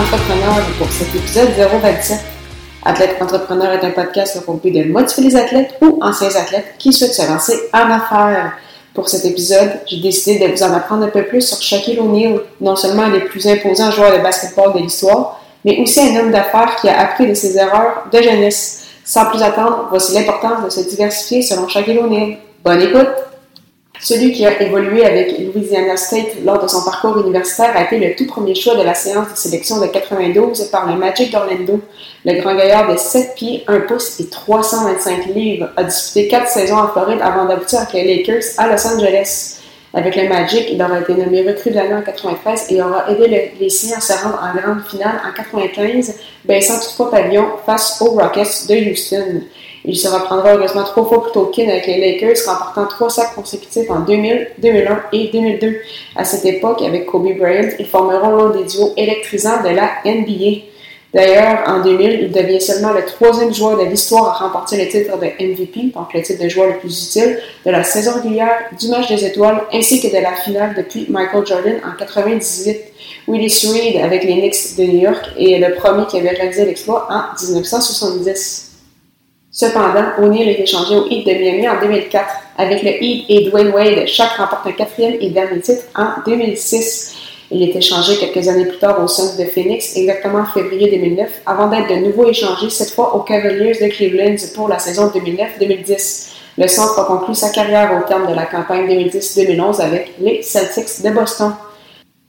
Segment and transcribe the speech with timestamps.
[0.00, 2.20] Entrepreneur pour cet épisode 027.
[2.86, 6.90] Athlète Entrepreneur est un podcast qui compris de motiver les athlètes ou anciens athlètes qui
[6.90, 8.54] souhaitent se lancer en affaires.
[8.94, 12.40] Pour cet épisode, j'ai décidé de vous en apprendre un peu plus sur Shaquille O'Neal,
[12.62, 16.30] non seulement un des plus imposants joueurs de basketball de l'histoire, mais aussi un homme
[16.30, 18.86] d'affaires qui a appris de ses erreurs de jeunesse.
[19.04, 22.38] Sans plus attendre, voici l'importance de se diversifier selon Shaquille O'Neal.
[22.64, 23.29] Bonne écoute!
[24.02, 28.16] Celui qui a évolué avec Louisiana State lors de son parcours universitaire a été le
[28.16, 31.80] tout premier choix de la séance de sélection de 92 par le Magic d'Orlando.
[32.24, 36.78] Le grand gaillard de 7 pieds, 1 pouce et 325 livres a disputé 4 saisons
[36.78, 39.56] en Floride avant d'aboutir avec les Lakers à Los Angeles.
[39.92, 43.52] Avec le Magic, il aura été nommé recrue de l'année en 93 et aura aidé
[43.60, 48.12] les siens à se rendre en grande finale en 95, baissant toutefois pavillon face aux
[48.12, 49.42] Rockets de Houston.
[49.84, 53.90] Il se reprendra heureusement trois fois plus tôt avec les Lakers, remportant trois sacs consécutifs
[53.90, 55.76] en 2000, 2001 et 2002.
[56.16, 60.66] À cette époque, avec Kobe Bryant, ils formeront l'un des duos électrisants de la NBA.
[61.12, 65.18] D'ailleurs, en 2000, il devient seulement le troisième joueur de l'histoire à remporter le titre
[65.18, 68.88] de MVP, donc le titre de joueur le plus utile, de la saison régulière, du
[68.88, 72.76] match des étoiles, ainsi que de la finale depuis Michael Jordan en 98.
[73.26, 77.08] Willis Reed avec les Knicks de New York est le premier qui avait réalisé l'exploit
[77.10, 78.69] en 1970.
[79.52, 82.24] Cependant, O'Neill est échangé au Heat de Miami en 2004.
[82.56, 87.16] Avec le Heat et Dwayne Wade, chaque remporte un quatrième et dernier titre en 2006.
[87.50, 91.28] Il est échangé quelques années plus tard au Suns de Phoenix, exactement en février 2009,
[91.46, 96.28] avant d'être de nouveau échangé cette fois aux Cavaliers de Cleveland pour la saison 2009-2010.
[96.58, 101.02] Le centre a conclu sa carrière au terme de la campagne 2010-2011 avec les Celtics
[101.02, 101.54] de Boston.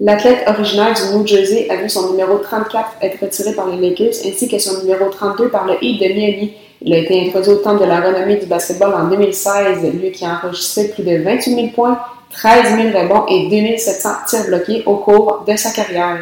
[0.00, 4.14] L'athlète originaire du New Jersey a vu son numéro 34 être retiré par les Lakers
[4.26, 6.54] ainsi que son numéro 32 par le Heat de Miami.
[6.86, 10.22] Il a été introduit au temple de la renommée du basketball en 2016, lui qui
[10.26, 11.98] a enregistré plus de 28 000 points,
[12.30, 16.18] 13 000 rebonds et 2700 tirs bloqués au cours de sa carrière.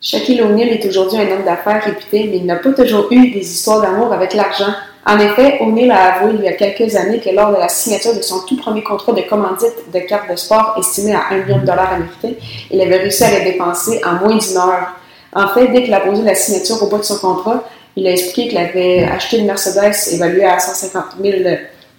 [0.00, 3.48] Shaquille O'Neal est aujourd'hui un homme d'affaires réputé, mais il n'a pas toujours eu des
[3.48, 4.74] histoires d'amour avec l'argent.
[5.06, 8.16] En effet, O'Neal a avoué il y a quelques années que lors de la signature
[8.16, 11.58] de son tout premier contrat de commandite de cartes de sport estimé à 1 million
[11.58, 12.42] de dollars américains,
[12.72, 14.96] il avait réussi à les dépenser en moins d'une heure.
[15.32, 17.62] En fait, dès qu'il a posé la signature au bout de son contrat,
[17.96, 21.36] il a expliqué qu'il avait acheté une Mercedes évaluée à 150 000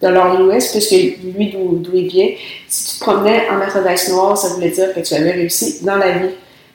[0.02, 2.30] dollars US, puisque lui, d'où il vient,
[2.68, 5.98] si tu te promenais en Mercedes noire, ça voulait dire que tu avais réussi dans
[5.98, 6.30] la vie.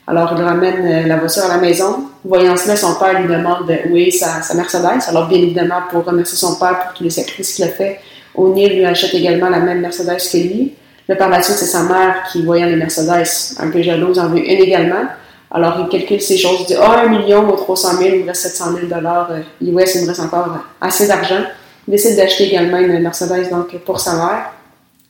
[0.09, 2.05] Alors, il ramène euh, la voiture à la maison.
[2.25, 5.03] Voyant cela, son père lui demande où est sa, Mercedes.
[5.09, 7.99] Alors, bien évidemment, pour remercier son père pour tous les sacrifices qu'il a fait,
[8.37, 10.75] O'Neill lui achète également la même Mercedes que lui.
[11.09, 14.29] Là, par la suite, c'est sa mère qui, voyant les Mercedes un peu jalouse, en
[14.29, 15.07] veut une également.
[15.51, 16.59] Alors, il calcule ces choses.
[16.61, 19.31] Il dit, ah, un million ou 300 000, il me reste 700 000 dollars
[19.61, 20.49] US, il me reste encore
[20.81, 21.45] assez d'argent.
[21.87, 24.51] Il décide d'acheter également une Mercedes donc, pour sa mère.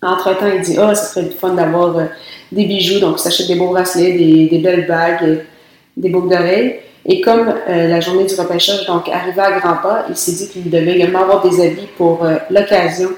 [0.03, 2.05] Entre-temps, il dit, ah, oh, ça serait fun d'avoir euh,
[2.53, 3.01] des bijoux.
[3.01, 5.37] Donc, il s'achète des beaux bracelets, des, belles bagues, euh,
[5.97, 6.81] des boucles d'oreilles.
[7.07, 10.49] Et comme euh, la journée du repêchage donc arrivait à grands pas, il s'est dit
[10.49, 13.11] qu'il devait également avoir des habits pour l'occasion.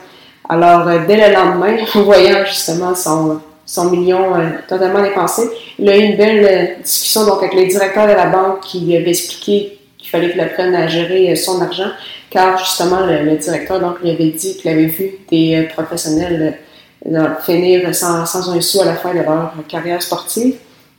[0.49, 5.43] Alors, dès le lendemain, voyant justement son, son million euh, totalement dépensé.
[5.79, 8.81] Il a eu une belle euh, discussion donc, avec le directeur de la banque qui
[8.81, 11.91] lui avait expliqué qu'il fallait qu'il apprenne à gérer euh, son argent,
[12.31, 16.59] car justement le, directeur donc, lui avait dit qu'il avait vu des professionnels
[17.45, 20.55] finir sans, sans, un sou à la fin de leur carrière sportive.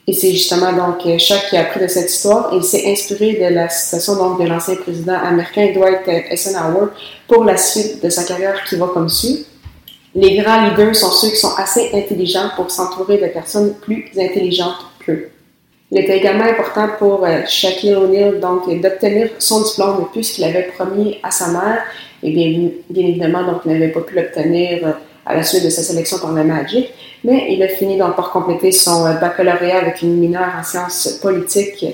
[0.07, 3.53] Et c'est justement donc Chuck qui a appris de cette histoire et s'est inspiré de
[3.53, 6.87] la citation donc, de l'ancien président américain Dwight Eisenhower
[7.27, 9.45] pour la suite de sa carrière qui va comme suit.
[10.15, 14.85] Les grands leaders sont ceux qui sont assez intelligents pour s'entourer de personnes plus intelligentes
[15.05, 15.29] qu'eux.
[15.91, 21.17] Il était également important pour euh, Shaquille O'Neal donc d'obtenir son diplôme puisqu'il avait promis
[21.23, 21.83] à sa mère
[22.21, 24.91] et bien, bien évidemment donc il n'avait pas pu l'obtenir euh,
[25.25, 26.91] à la suite de sa sélection par le Magic,
[27.23, 31.19] mais il a fini donc par compléter son euh, baccalauréat avec une mineure en sciences
[31.21, 31.85] politiques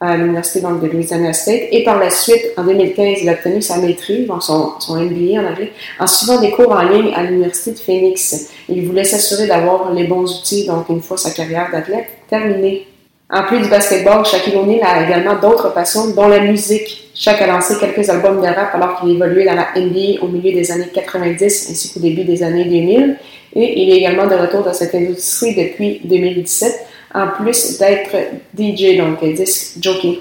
[0.00, 1.68] à l'université de Louisiana State.
[1.70, 5.50] Et par la suite, en 2015, il a obtenu sa maîtrise, son, son MBA en
[5.50, 8.50] anglais, en suivant des cours en ligne à l'université de Phoenix.
[8.68, 12.86] Il voulait s'assurer d'avoir les bons outils, donc une fois sa carrière d'athlète terminée.
[13.30, 17.10] En plus du basketball, Shaquille O'Neal a également d'autres passions, dont la musique.
[17.14, 20.52] Shaq a lancé quelques albums de rap alors qu'il évoluait dans la NBA au milieu
[20.52, 23.16] des années 90 ainsi qu'au début des années 2000.
[23.56, 28.16] Et il est également de retour dans cette industrie depuis 2017 en plus d'être
[28.58, 30.18] DJ, donc disc jockey.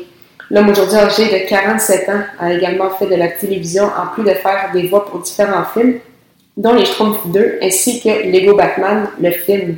[0.51, 4.36] L'homme aujourd'hui âgé de 47 ans a également fait de la télévision en plus de
[4.36, 6.00] faire des voix pour différents films,
[6.56, 9.78] dont Les Schtroumpfs 2 ainsi que Lego Batman, le film.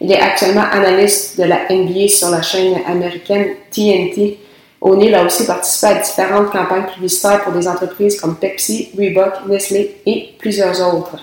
[0.00, 4.38] Il est actuellement analyste de la NBA sur la chaîne américaine TNT.
[4.80, 9.96] O'Neill a aussi participé à différentes campagnes publicitaires pour des entreprises comme Pepsi, Reebok, Nestlé
[10.06, 11.18] et plusieurs autres.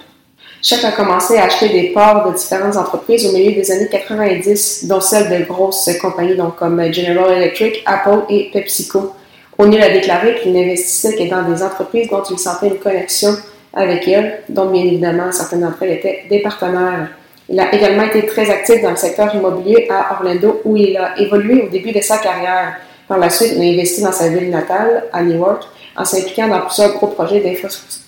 [0.61, 4.85] Chuck a commencé à acheter des parts de différentes entreprises au milieu des années 90,
[4.85, 9.13] dont celles de grosses compagnies donc comme General Electric, Apple et PepsiCo.
[9.57, 13.35] O'Neill a déclaré qu'il n'investissait que dans des entreprises dont il sentait une connexion
[13.73, 17.09] avec elles, dont bien évidemment certaines d'entre elles étaient des partenaires.
[17.49, 21.19] Il a également été très actif dans le secteur immobilier à Orlando où il a
[21.19, 22.75] évolué au début de sa carrière.
[23.07, 25.63] Par la suite, il a investi dans sa ville natale, à Newark,
[25.95, 27.41] en s'impliquant dans plusieurs gros projets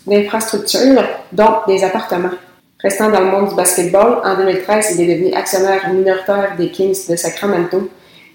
[0.05, 2.31] d'infrastructures, dont des appartements.
[2.83, 7.07] Restant dans le monde du basketball, en 2013, il est devenu actionnaire minoritaire des Kings
[7.09, 7.89] de Sacramento.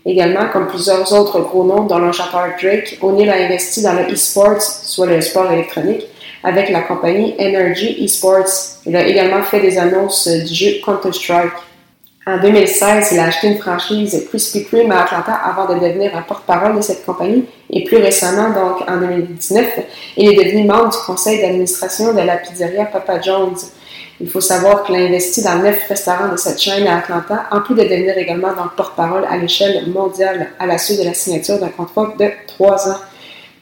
[0.06, 4.11] Également, comme plusieurs autres gros noms, dont le chanteur Drake, O'Neill a investi dans le
[4.11, 6.06] e-sports, soit le sport électronique,
[6.43, 8.79] avec la compagnie Energy Esports.
[8.87, 11.53] Il a également fait des annonces du jeu Counter-Strike.
[12.28, 16.20] En 2016, il a acheté une franchise Krispy Kreme à Atlanta avant de devenir un
[16.20, 17.46] porte-parole de cette compagnie.
[17.70, 19.66] Et plus récemment, donc en 2019,
[20.19, 23.72] il est devenu membre du conseil d'administration de la pizzeria Papa John's.
[24.20, 27.62] Il faut savoir qu'il a investi dans neuf restaurants de cette chaîne à Atlanta, en
[27.62, 31.69] plus de devenir également porte-parole à l'échelle mondiale à la suite de la signature d'un
[31.69, 32.98] contrat de trois ans.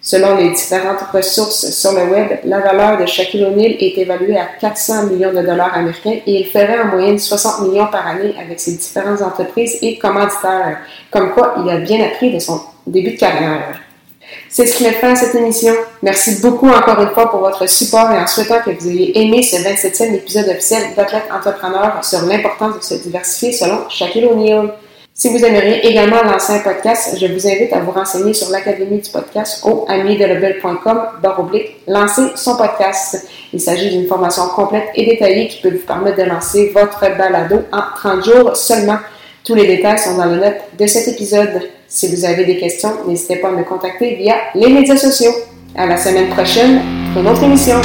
[0.07, 4.47] Selon les différentes ressources sur le web, la valeur de Shaquille O'Neal est évaluée à
[4.61, 8.61] 400 millions de dollars américains et il ferait en moyenne 60 millions par année avec
[8.61, 10.79] ses différentes entreprises et commanditaires,
[11.11, 13.81] comme quoi il a bien appris de son début de carrière.
[14.49, 15.75] C'est ce qui met fin cette émission.
[16.05, 19.43] Merci beaucoup encore une fois pour votre support et en souhaitant que vous ayez aimé
[19.43, 24.73] ce 27e épisode officiel d'Athlète Entrepreneur sur l'importance de se diversifier selon Shaquille O'Neal.
[25.19, 29.01] Si vous aimeriez également lancer un podcast, je vous invite à vous renseigner sur l'Académie
[29.01, 31.01] du podcast au amidelebel.com
[31.39, 33.27] oblique lancer son podcast.
[33.51, 37.63] Il s'agit d'une formation complète et détaillée qui peut vous permettre de lancer votre balado
[37.73, 38.99] en 30 jours seulement.
[39.43, 41.63] Tous les détails sont dans le note de cet épisode.
[41.89, 45.33] Si vous avez des questions, n'hésitez pas à me contacter via les médias sociaux.
[45.75, 46.83] À la semaine prochaine
[47.15, 47.81] pour une autre émission.